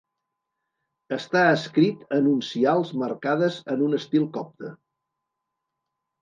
Està 1.17 1.43
escrit 1.57 2.15
en 2.17 2.29
uncials 2.31 2.95
marcades 3.03 3.59
en 3.75 3.85
un 3.89 3.95
estil 3.99 4.27
copte. 4.39 4.73